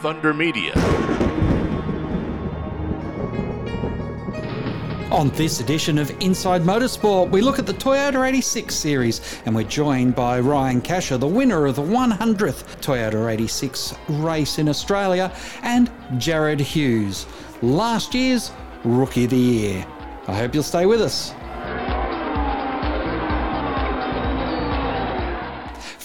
[0.00, 0.72] Thunder Media.
[5.12, 9.64] On this edition of Inside Motorsport, we look at the Toyota 86 series and we're
[9.64, 15.30] joined by Ryan Casha, the winner of the 100th Toyota 86 race in Australia,
[15.62, 17.26] and Jarrod Hughes,
[17.60, 18.52] last year's
[18.84, 19.86] Rookie of the Year.
[20.28, 21.34] I hope you'll stay with us.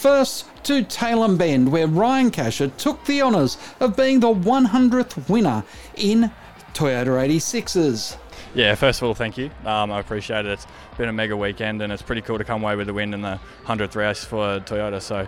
[0.06, 5.64] First to Tailem Bend, where Ryan Casha took the honours of being the 100th winner
[5.96, 6.32] in
[6.76, 8.16] Toyota 86s.
[8.54, 9.50] Yeah, first of all, thank you.
[9.66, 10.52] Um, I appreciate it.
[10.52, 13.16] It's been a mega weekend, and it's pretty cool to come away with the win
[13.16, 15.02] in the 100th race for Toyota.
[15.02, 15.28] So,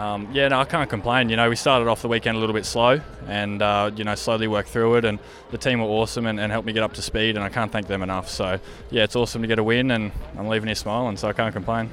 [0.00, 1.28] um, yeah, no, I can't complain.
[1.28, 4.14] You know, we started off the weekend a little bit slow, and uh, you know,
[4.14, 5.04] slowly worked through it.
[5.04, 5.18] And
[5.50, 7.70] the team were awesome and, and, helped me get up to speed, and I can't
[7.70, 8.30] thank them enough.
[8.30, 8.58] So,
[8.90, 11.52] yeah, it's awesome to get a win, and I'm leaving here smiling, so I can't
[11.52, 11.90] complain.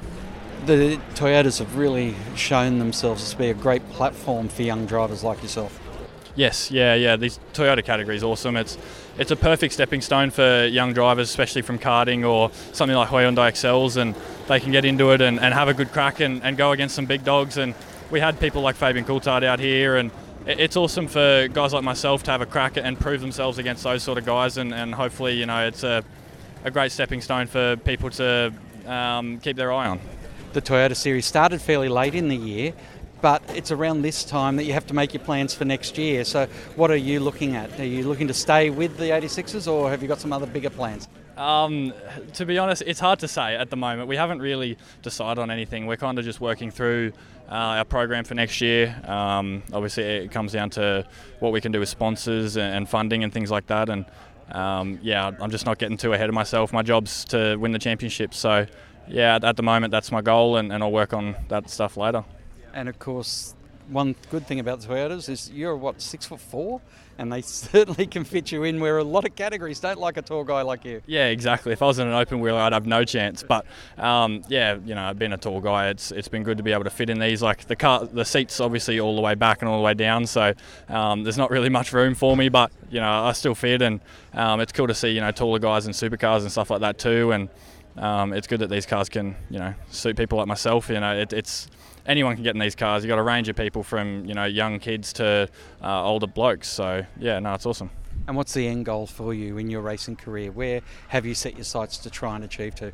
[0.66, 5.42] The Toyotas have really shown themselves to be a great platform for young drivers like
[5.42, 5.80] yourself.
[6.36, 7.16] Yes, yeah, yeah.
[7.16, 8.56] This Toyota category is awesome.
[8.56, 8.78] It's
[9.18, 13.50] it's a perfect stepping stone for young drivers, especially from karting or something like Hyundai
[13.50, 14.16] Excels, and
[14.48, 16.96] they can get into it and, and have a good crack and, and go against
[16.96, 17.58] some big dogs.
[17.58, 17.76] And
[18.10, 20.12] we had people like Fabian Coulthard out here, and
[20.46, 24.02] it's awesome for guys like myself to have a crack and prove themselves against those
[24.02, 24.58] sort of guys.
[24.58, 26.04] And, and hopefully, you know, it's a,
[26.64, 28.54] a great stepping stone for people to
[28.86, 30.00] um, keep their eye on.
[30.54, 32.74] The Toyota Series started fairly late in the year
[33.22, 36.26] but it's around this time that you have to make your plans for next year.
[36.26, 37.80] So, what are you looking at?
[37.80, 40.72] Are you looking to stay with the 86s or have you got some other bigger
[40.72, 41.08] plans?
[41.38, 41.94] Um,
[42.34, 44.08] to be honest, it's hard to say at the moment.
[44.08, 45.86] We haven't really decided on anything.
[45.86, 47.14] We're kind of just working through
[47.48, 49.00] uh, our program for next year.
[49.06, 51.06] Um, obviously, it comes down to
[51.40, 53.90] what we can do with sponsors and funding and things like that.
[53.90, 54.06] And
[54.52, 56.74] um, yeah, I'm just not getting too ahead of myself.
[56.74, 58.34] My job's to win the championship.
[58.34, 58.66] So
[59.12, 62.24] yeah, at the moment, that's my goal, and, and I'll work on that stuff later.
[62.74, 63.54] And of course,
[63.90, 66.82] one good thing about Toyotas is you're what six foot four,
[67.18, 70.22] and they certainly can fit you in where a lot of categories don't like a
[70.22, 71.02] tall guy like you.
[71.06, 71.74] Yeah, exactly.
[71.74, 73.44] If I was in an open wheel, I'd have no chance.
[73.44, 73.66] But
[73.98, 76.86] um, yeah, you know, being a tall guy, it's it's been good to be able
[76.86, 77.42] to fit in these.
[77.42, 80.26] Like the car, the seats obviously all the way back and all the way down,
[80.26, 80.54] so
[80.88, 82.50] um, there's not really much room for me.
[82.50, 84.00] But you know, I still fit, and
[84.34, 86.98] um, it's cool to see you know taller guys in supercars and stuff like that
[86.98, 87.32] too.
[87.32, 87.50] And
[87.98, 90.90] um, it's good that these cars can you know suit people like myself.
[90.90, 91.68] You know, it, it's
[92.06, 93.04] anyone can get in these cars.
[93.04, 95.50] You've got a range of people from you know young kids to
[95.84, 96.68] uh, older blokes.
[96.68, 97.90] So yeah, no, it's awesome.
[98.28, 100.52] And what's the end goal for you in your racing career?
[100.52, 102.94] Where have you set your sights to try and achieve to?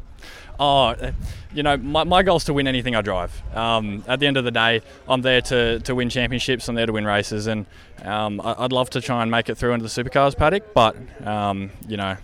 [0.59, 1.11] Oh, uh,
[1.53, 3.41] you know, my, my goal is to win anything I drive.
[3.53, 6.67] Um, at the end of the day, I'm there to, to win championships.
[6.69, 7.65] I'm there to win races, and
[8.03, 10.73] um, I'd love to try and make it through into the supercars paddock.
[10.73, 12.15] But um, you know,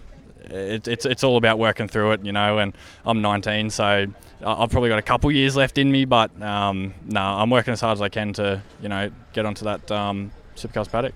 [0.45, 2.59] it, it's it's all about working through it, you know.
[2.59, 2.73] And
[3.05, 4.07] I'm 19, so
[4.45, 7.81] I've probably got a couple years left in me, but um, no, I'm working as
[7.81, 11.13] hard as I can to, you know, get onto that um, supercars paddock.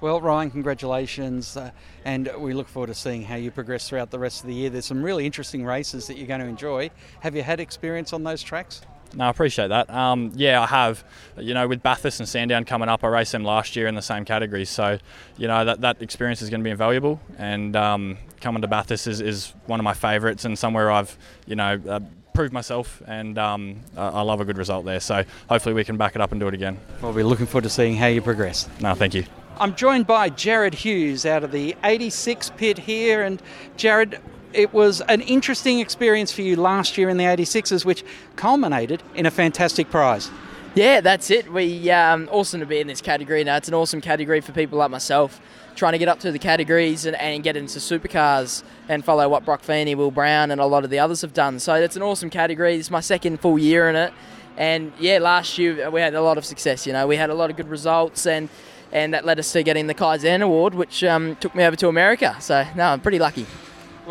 [0.00, 1.72] Well, Ryan, congratulations, uh,
[2.06, 4.70] and we look forward to seeing how you progress throughout the rest of the year.
[4.70, 6.90] There's some really interesting races that you're going to enjoy.
[7.20, 8.80] Have you had experience on those tracks?
[9.14, 9.90] No, I appreciate that.
[9.90, 11.04] Um, yeah, I have.
[11.36, 14.02] You know, with Bathurst and Sandown coming up, I raced them last year in the
[14.02, 14.64] same category.
[14.64, 14.98] So,
[15.36, 17.20] you know, that, that experience is going to be invaluable.
[17.38, 21.16] And um, coming to Bathurst is, is one of my favourites and somewhere I've,
[21.46, 22.00] you know, uh,
[22.32, 25.00] proved myself, and um, I love a good result there.
[25.00, 26.78] So hopefully we can back it up and do it again.
[27.02, 28.68] We'll be looking forward to seeing how you progress.
[28.80, 29.24] No, thank you.
[29.58, 33.42] I'm joined by Jarrod Hughes out of the 86 pit here, and
[33.76, 34.20] Jarrod.
[34.52, 38.04] It was an interesting experience for you last year in the 86s, which
[38.36, 40.30] culminated in a fantastic prize.
[40.74, 41.52] Yeah, that's it.
[41.52, 43.56] We um, awesome to be in this category now.
[43.56, 45.40] It's an awesome category for people like myself
[45.74, 49.44] trying to get up to the categories and, and get into supercars and follow what
[49.44, 51.58] Brock Feeney, Will Brown, and a lot of the others have done.
[51.58, 52.76] So it's an awesome category.
[52.76, 54.12] It's my second full year in it.
[54.56, 56.86] And yeah, last year we had a lot of success.
[56.86, 58.48] You know, we had a lot of good results, and
[58.92, 61.88] and that led us to getting the Kaizen Award, which um, took me over to
[61.88, 62.36] America.
[62.40, 63.46] So no, I'm pretty lucky.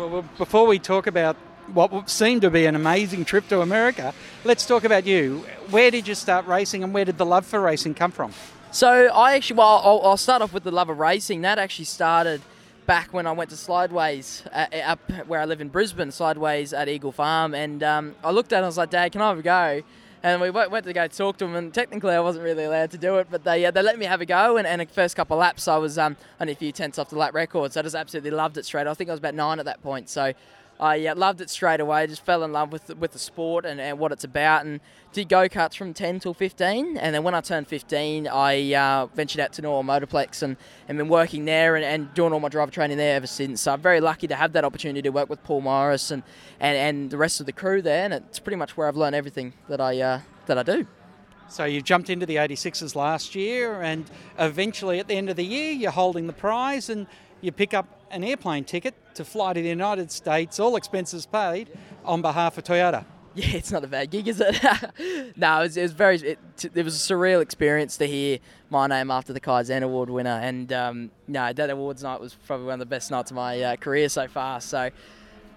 [0.08, 1.36] Well, before we talk about
[1.74, 5.44] what seemed to be an amazing trip to America, let's talk about you.
[5.68, 8.32] Where did you start racing, and where did the love for racing come from?
[8.72, 11.42] So I actually, well, I'll, I'll, start off with the love of racing.
[11.42, 12.40] That actually started
[12.86, 16.88] back when I went to Slideways at, up where I live in Brisbane, Slideways at
[16.88, 19.28] Eagle Farm, and um, I looked at it and I was like, Dad, can I
[19.28, 19.82] have a go?
[20.22, 22.98] And we went to go talk to them, and technically I wasn't really allowed to
[22.98, 24.58] do it, but they uh, they let me have a go.
[24.58, 27.08] And, and the first couple of laps, I was um, only a few tenths off
[27.08, 28.86] the lap record, so I just absolutely loved it straight.
[28.86, 30.34] I think I was about nine at that point, so
[30.80, 32.06] I uh, loved it straight away.
[32.06, 34.64] Just fell in love with the, with the sport and, and what it's about.
[34.64, 34.80] And
[35.12, 36.96] did go karts from 10 till 15.
[36.96, 40.56] And then when I turned 15, I uh, ventured out to Norwell Motorplex and,
[40.88, 43.60] and been working there and, and doing all my driver training there ever since.
[43.60, 46.22] So I'm very lucky to have that opportunity to work with Paul Morris and,
[46.58, 48.04] and, and the rest of the crew there.
[48.04, 50.86] And it's pretty much where I've learned everything that I uh, that I do.
[51.50, 55.44] So you jumped into the 86s last year, and eventually at the end of the
[55.44, 57.08] year, you're holding the prize and
[57.40, 61.70] you pick up an airplane ticket to fly to the United States, all expenses paid,
[62.04, 63.04] on behalf of Toyota.
[63.36, 64.60] Yeah, it's not a bad gig, is it?
[65.36, 66.16] no, it was, it was very.
[66.16, 66.38] It,
[66.74, 68.40] it, was a surreal experience to hear
[68.70, 72.66] my name after the Kaizen Award winner, and um, no, that awards night was probably
[72.66, 74.60] one of the best nights of my uh, career so far.
[74.60, 74.90] So,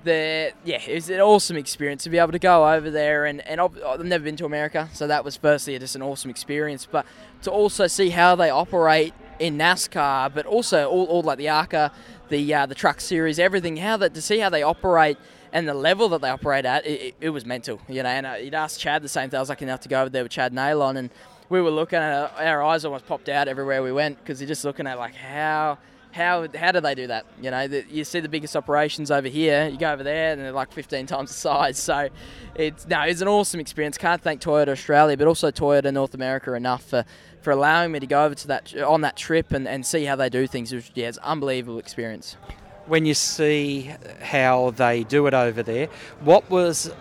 [0.04, 3.42] the yeah, it was an awesome experience to be able to go over there, and
[3.42, 6.88] and I've, I've never been to America, so that was firstly just an awesome experience,
[6.90, 7.08] but
[7.42, 11.92] to also see how they operate in NASCAR, but also all, all like the ARCA,
[12.30, 15.18] the uh, the Truck Series, everything, how that to see how they operate
[15.52, 18.10] and the level that they operate at, it, it, it was mental, you know.
[18.10, 19.38] And uh, you'd ask Chad the same thing.
[19.38, 21.10] I was lucky enough to go over there with Chad Nailon, and
[21.50, 24.66] we were looking at our eyes almost popped out everywhere we went because you're just
[24.66, 25.78] looking at like how
[26.14, 27.26] how how do they do that?
[27.42, 30.42] You know, the, you see the biggest operations over here, you go over there, and
[30.42, 31.78] they're like 15 times the size.
[31.78, 32.10] So
[32.56, 33.98] it's no, it's an awesome experience.
[33.98, 37.04] Can't thank Toyota Australia, but also Toyota North America enough for,
[37.42, 40.16] for allowing me to go over to that on that trip and, and see how
[40.16, 40.72] they do things.
[40.72, 42.38] It was, yeah, it's an unbelievable experience
[42.86, 43.90] when you see
[44.22, 45.88] how they do it over there,
[46.20, 46.92] what was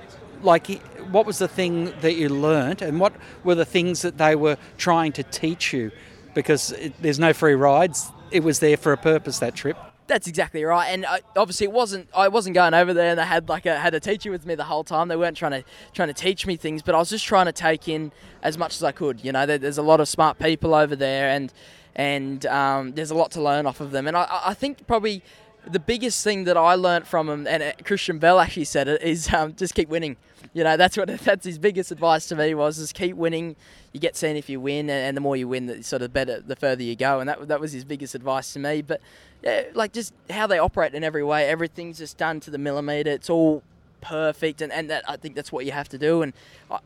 [0.42, 0.80] like
[1.10, 3.12] what was the thing that you learnt and what
[3.44, 5.90] were the things that they were trying to teach you
[6.34, 9.76] because it, there's no free rides it was there for a purpose that trip
[10.06, 12.08] that's exactly right, and uh, obviously it wasn't.
[12.14, 14.54] I wasn't going over there, and they had like a had a teacher with me
[14.54, 15.08] the whole time.
[15.08, 17.52] They weren't trying to trying to teach me things, but I was just trying to
[17.52, 18.12] take in
[18.42, 19.24] as much as I could.
[19.24, 21.52] You know, there, there's a lot of smart people over there, and
[21.94, 24.06] and um, there's a lot to learn off of them.
[24.06, 25.22] And I, I think probably
[25.66, 29.02] the biggest thing that I learned from him, and uh, Christian Bell actually said it,
[29.02, 30.16] is um, just keep winning.
[30.54, 33.56] You know, that's what that's his biggest advice to me was just keep winning.
[33.92, 36.40] You get seen if you win, and the more you win, the sort of better,
[36.40, 37.20] the further you go.
[37.20, 38.82] And that that was his biggest advice to me.
[38.82, 39.00] But
[39.42, 41.48] yeah, like just how they operate in every way.
[41.48, 43.10] Everything's just done to the millimeter.
[43.10, 43.62] It's all
[44.00, 46.22] perfect, and, and that I think that's what you have to do.
[46.22, 46.32] And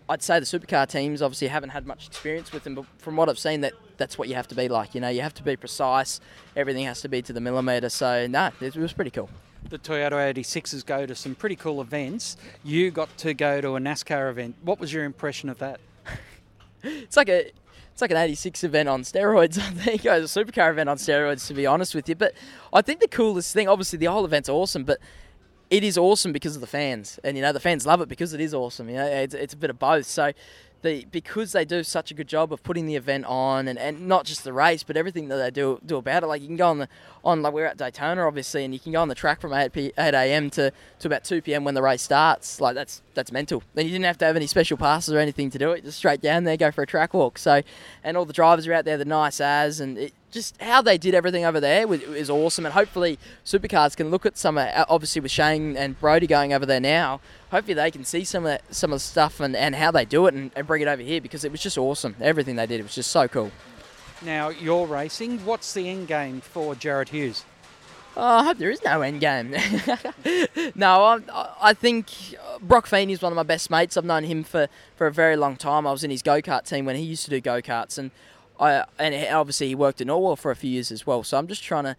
[0.08, 3.29] I'd say the supercar teams obviously haven't had much experience with them, but from what
[3.29, 4.94] I've seen, that that's what you have to be like.
[4.94, 6.20] You know, you have to be precise.
[6.56, 7.88] Everything has to be to the millimeter.
[7.88, 9.28] So no, it was pretty cool.
[9.69, 12.37] The Toyota 86s go to some pretty cool events.
[12.62, 14.56] You got to go to a NASCAR event.
[14.62, 15.81] What was your impression of that?
[16.82, 17.50] it's like a
[17.96, 20.04] it's like an 86 event on steroids, I think.
[20.04, 22.14] It was a supercar event on steroids, to be honest with you.
[22.14, 22.34] But
[22.70, 24.98] I think the coolest thing, obviously, the whole event's awesome, but
[25.70, 28.32] it is awesome because of the fans, and you know the fans love it because
[28.32, 28.88] it is awesome.
[28.88, 30.06] You know, it's, it's a bit of both.
[30.06, 30.32] So
[30.87, 34.09] the because they do such a good job of putting the event on and, and
[34.09, 36.56] not just the race but everything that they do do about it like you can
[36.56, 36.88] go on the
[37.25, 39.73] on like we're at Daytona obviously and you can go on the track from 8
[39.73, 40.49] p, 8 a.m.
[40.50, 41.65] to to about 2 p.m.
[41.65, 44.47] when the race starts like that's that's mental then you didn't have to have any
[44.47, 47.12] special passes or anything to do it just straight down there go for a track
[47.12, 47.62] walk so
[48.05, 50.99] and all the drivers are out there the nice as and it, just how they
[50.99, 54.58] did everything over there is awesome, and hopefully supercars can look at some.
[54.58, 57.20] Uh, obviously, with Shane and Brodie going over there now,
[57.50, 60.05] hopefully they can see some of that, some of the stuff and, and how they
[60.05, 62.17] do it and, and bring it over here because it was just awesome.
[62.20, 63.50] Everything they did, it was just so cool.
[64.23, 65.44] Now you're racing.
[65.44, 67.44] What's the end game for Jarrod Hughes?
[68.19, 69.50] Oh, I hope there is no end game.
[70.75, 71.20] no, I,
[71.61, 72.11] I think
[72.62, 73.99] Brock Feeney is one of my best mates.
[73.99, 75.87] I've known him for, for a very long time.
[75.87, 78.11] I was in his go kart team when he used to do go karts, and
[78.58, 81.23] I and obviously he worked in Norwell for a few years as well.
[81.23, 81.97] So I'm just trying to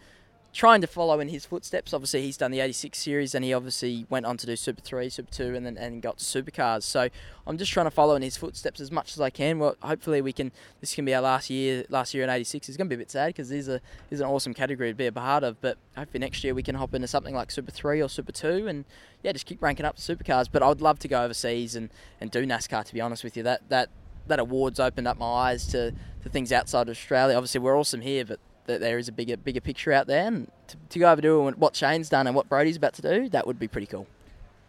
[0.57, 1.94] trying to follow in his footsteps.
[1.94, 5.07] Obviously, he's done the 86 series and he obviously went on to do Super 3,
[5.09, 6.81] Super 2, and then and got to Supercars.
[6.81, 7.09] So
[7.45, 9.59] I'm just trying to follow in his footsteps as much as I can.
[9.59, 10.51] Well, hopefully we can.
[10.81, 11.86] This can be our last year.
[11.89, 14.19] Last year in 86 is going to be a bit sad because these are is
[14.19, 15.61] an awesome category to be a part of.
[15.61, 18.68] But hopefully next year we can hop into something like Super 3 or Super 2
[18.68, 18.85] and
[19.21, 20.47] yeah, just keep ranking up supercars.
[20.52, 22.83] But I would love to go overseas and, and do NASCAR.
[22.83, 23.90] To be honest with you, that that
[24.28, 25.94] that awards opened up my eyes to,
[26.28, 27.36] to things outside of Australia.
[27.36, 30.28] Obviously, we're awesome here, but there is a bigger bigger picture out there.
[30.28, 33.30] And to, to go over doing what Shane's done and what Brodie's about to do,
[33.30, 34.07] that would be pretty cool.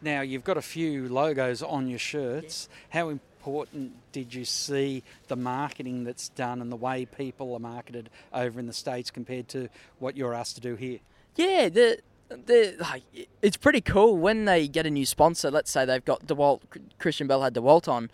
[0.00, 2.68] Now, you've got a few logos on your shirts.
[2.70, 3.00] Yeah.
[3.00, 8.08] How important did you see the marketing that's done and the way people are marketed
[8.32, 11.00] over in the States compared to what you're asked to do here?
[11.34, 11.98] Yeah, the
[12.28, 13.02] the like
[13.40, 15.50] it's pretty cool when they get a new sponsor.
[15.50, 16.60] Let's say they've got Dewalt,
[16.98, 18.10] Christian Bell had Dewalt on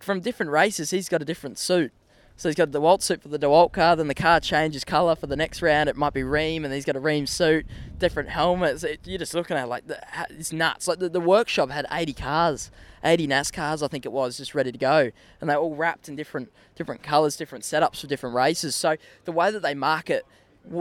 [0.00, 1.92] from different races, he's got a different suit.
[2.38, 5.16] So he's got the Dewalt suit for the Dewalt car, then the car changes colour
[5.16, 5.88] for the next round.
[5.88, 7.66] It might be Rheem, and he's got a Rheem suit,
[7.98, 8.84] different helmets.
[8.84, 9.82] It, you're just looking at it like
[10.30, 10.86] it's nuts.
[10.86, 12.70] Like the, the workshop had 80 cars,
[13.02, 16.14] 80 NASCARs, I think it was, just ready to go, and they're all wrapped in
[16.14, 18.76] different different colours, different setups for different races.
[18.76, 20.24] So the way that they market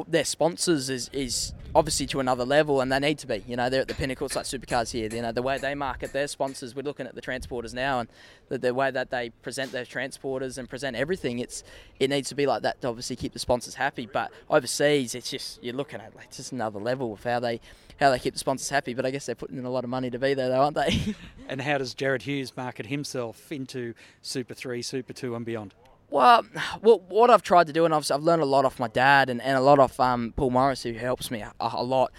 [0.08, 3.44] their sponsors is, is obviously to another level, and they need to be.
[3.48, 4.26] You know, they're at the pinnacle.
[4.26, 5.10] It's like supercars here.
[5.12, 6.76] You know, the way they market their sponsors.
[6.76, 8.10] We're looking at the transporters now, and
[8.50, 11.40] the, the way that they present their transporters and present everything.
[11.40, 11.64] It's
[12.00, 14.08] it needs to be like that to obviously keep the sponsors happy.
[14.12, 17.62] But overseas, it's just you're looking at like just another level of how they
[18.00, 18.94] how they keep the sponsors happy.
[18.94, 20.76] But I guess they're putting in a lot of money to be there, though, aren't
[20.76, 21.16] they?
[21.48, 25.74] and how does Jarrod Hughes market himself into Super Three, Super Two, and beyond?
[26.10, 26.44] Well,
[26.82, 29.42] what I've tried to do, and I've, I've learned a lot off my dad and,
[29.42, 32.12] and a lot off um, Paul Morris, who helps me a, a lot.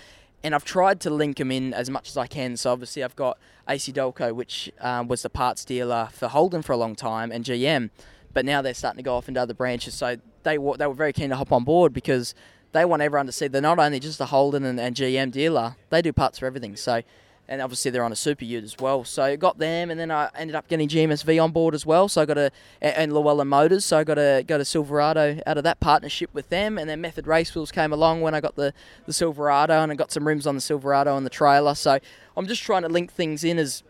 [0.44, 2.56] And I've tried to link them in as much as I can.
[2.56, 6.72] So obviously, I've got AC Delco, which um, was the parts dealer for Holden for
[6.72, 7.90] a long time, and GM.
[8.34, 9.94] But now they're starting to go off into other branches.
[9.94, 12.34] So they were, they were very keen to hop on board because
[12.72, 15.76] they want everyone to see they're not only just a Holden and, and GM dealer,
[15.90, 16.76] they do parts for everything.
[16.76, 17.02] So
[17.48, 19.04] and obviously they're on a super ute as well.
[19.04, 22.08] So got them, and then I ended up getting GMSV on board as well.
[22.08, 22.50] So I got a
[22.80, 23.84] and Llewellyn Motors.
[23.84, 27.00] So I got a got a Silverado out of that partnership with them, and then
[27.00, 28.74] Method Race Wheels came along when I got the
[29.06, 31.74] the Silverado, and I got some rims on the Silverado and the trailer.
[31.74, 31.98] So
[32.36, 33.82] I'm just trying to link things in as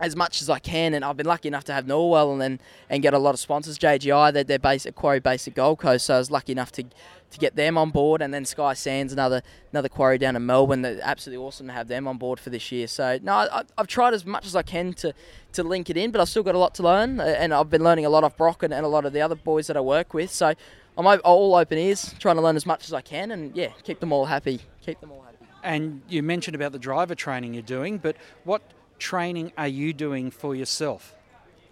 [0.00, 2.60] as much as I can, and I've been lucky enough to have Norwell and then
[2.90, 3.78] and get a lot of sponsors.
[3.78, 6.72] JGI, they're, they're based at Quarry Base at Gold Coast, so I was lucky enough
[6.72, 6.84] to
[7.28, 10.82] to get them on board, and then Sky Sands, another another quarry down in Melbourne.
[10.82, 12.86] They're absolutely awesome to have them on board for this year.
[12.86, 15.14] So no, I, have tried as much as I can to
[15.52, 17.70] to link it in, but I've still got a lot to learn, uh, and I've
[17.70, 19.76] been learning a lot off Brock and, and a lot of the other boys that
[19.76, 20.30] I work with.
[20.30, 20.54] So
[20.98, 24.00] I'm all open ears, trying to learn as much as I can, and yeah, keep
[24.00, 24.60] them all happy.
[24.82, 25.36] Keep them all happy.
[25.62, 28.62] And you mentioned about the driver training you're doing, but what
[28.98, 31.14] training are you doing for yourself?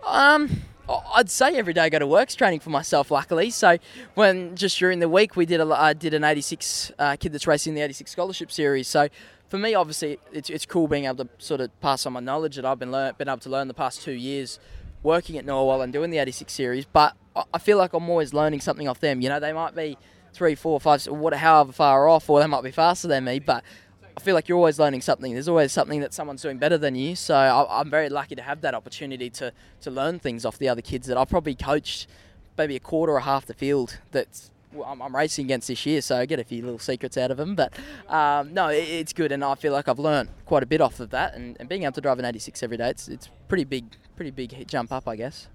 [0.07, 3.11] Um, I'd say every day I go to work's training for myself.
[3.11, 3.79] Luckily, so
[4.15, 7.47] when just during the week we did a I did an 86 uh, kid that's
[7.47, 8.87] racing the 86 scholarship series.
[8.89, 9.09] So
[9.49, 12.57] for me, obviously, it's, it's cool being able to sort of pass on my knowledge
[12.57, 14.59] that I've been learn, been able to learn the past two years
[15.03, 16.85] working at Norwell and doing the 86 series.
[16.87, 17.15] But
[17.53, 19.21] I feel like I'm always learning something off them.
[19.21, 19.97] You know, they might be
[20.33, 23.63] three, four, five, whatever, however far off, or they might be faster than me, but
[24.17, 25.33] I feel like you're always learning something.
[25.33, 27.17] There's always something that someone's doing better than you.
[27.17, 30.69] So I, am very lucky to have that opportunity to, to learn things off the
[30.69, 32.07] other kids that I've probably coached
[32.57, 34.53] maybe a quarter or half the field that's
[34.85, 36.01] I'm, I'm racing against this year.
[36.01, 37.55] So I get a few little secrets out of them.
[37.55, 37.73] But
[38.09, 41.01] um, no, it, it's good, and I feel like I've learned quite a bit off
[41.01, 41.35] of that.
[41.35, 43.85] And, and being able to drive an 86 every day, it's it's pretty big,
[44.17, 45.49] pretty big jump up, I guess.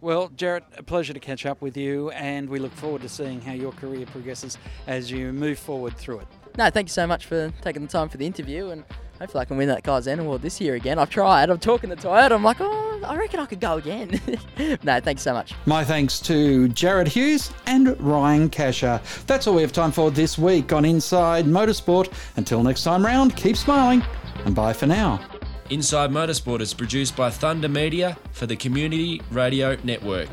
[0.00, 3.40] Well, Jarrod, a pleasure to catch up with you, and we look forward to seeing
[3.40, 6.28] how your career progresses as you move forward through it.
[6.58, 8.82] No, thank you so much for taking the time for the interview, and
[9.20, 10.98] hopefully I can win that Kaizen Award this year again.
[10.98, 11.50] I've tried.
[11.50, 12.32] I'm talking to Toyota.
[12.32, 14.20] I'm like, oh, I reckon I could go again.
[14.82, 15.54] no, thanks so much.
[15.66, 19.00] My thanks to Jarrod Hughes and Ryan Casha.
[19.26, 22.12] That's all we have time for this week on Inside Motorsport.
[22.36, 24.02] Until next time round, keep smiling,
[24.44, 25.20] and bye for now.
[25.70, 30.30] Inside Motorsport is produced by Thunder Media for the Community Radio Network.